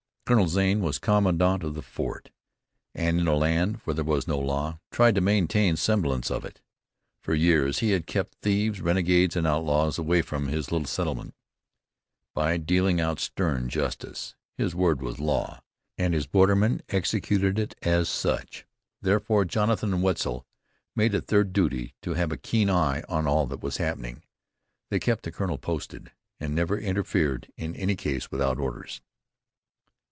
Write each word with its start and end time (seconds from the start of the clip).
Colonel 0.23 0.47
Zane 0.47 0.79
was 0.79 0.97
commandant 0.97 1.61
of 1.61 1.73
the 1.75 1.81
fort, 1.81 2.31
and, 2.95 3.19
in 3.19 3.27
a 3.27 3.35
land 3.35 3.81
where 3.83 3.95
there 3.95 4.05
was 4.05 4.29
no 4.29 4.39
law, 4.39 4.79
tried 4.89 5.15
to 5.15 5.19
maintain 5.19 5.73
a 5.73 5.75
semblance 5.77 6.31
of 6.31 6.45
it. 6.45 6.61
For 7.21 7.33
years 7.35 7.79
he 7.79 7.91
had 7.91 8.07
kept 8.07 8.35
thieves, 8.35 8.79
renegades 8.79 9.35
and 9.35 9.45
outlaws 9.45 9.97
away 9.99 10.21
from 10.21 10.47
his 10.47 10.71
little 10.71 10.87
settlement 10.87 11.33
by 12.33 12.55
dealing 12.55 13.01
out 13.01 13.19
stern 13.19 13.67
justice. 13.67 14.33
His 14.55 14.73
word 14.73 15.01
was 15.01 15.19
law, 15.19 15.59
and 15.97 16.13
his 16.13 16.27
bordermen 16.27 16.81
executed 16.87 17.59
it 17.59 17.75
as 17.81 18.07
such. 18.07 18.65
Therefore 19.01 19.43
Jonathan 19.43 19.93
and 19.95 20.01
Wetzel 20.01 20.45
made 20.95 21.13
it 21.13 21.27
their 21.27 21.43
duty 21.43 21.93
to 22.03 22.13
have 22.13 22.31
a 22.31 22.37
keen 22.37 22.69
eye 22.69 23.03
on 23.09 23.27
all 23.27 23.47
that 23.47 23.61
was 23.61 23.77
happening. 23.77 24.23
They 24.89 24.97
kept 24.99 25.23
the 25.23 25.31
colonel 25.33 25.57
posted, 25.57 26.13
and 26.39 26.55
never 26.55 26.77
interfered 26.79 27.51
in 27.57 27.75
any 27.75 27.97
case 27.97 28.31
without 28.31 28.59
orders. 28.59 29.01